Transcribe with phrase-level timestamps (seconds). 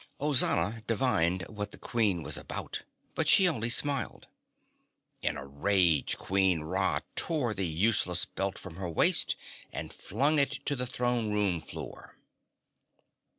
[0.19, 4.27] Ozana divined what the Queen was about, but she only smiled.
[5.21, 9.35] In a rage, Queen Ra tore the useless belt from her waist
[9.71, 12.17] and flung it to the throne room floor.